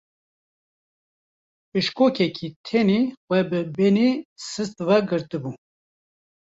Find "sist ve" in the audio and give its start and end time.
4.47-4.97